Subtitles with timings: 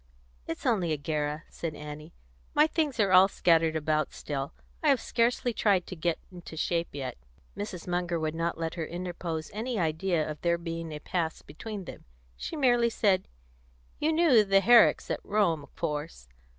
[0.47, 2.11] "It's only a Guerra," said Annie.
[2.55, 6.87] "My things are all scattered about still; I have scarcely tried to get into shape
[6.95, 7.19] yet."
[7.55, 7.85] Mrs.
[7.87, 12.05] Munger would not let her interpose any idea of there being a past between them.
[12.35, 13.27] She merely said:
[13.99, 16.27] "You knew the Herricks at Rome, of course.